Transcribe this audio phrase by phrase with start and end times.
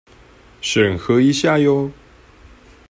[0.61, 1.91] 審核一下唷！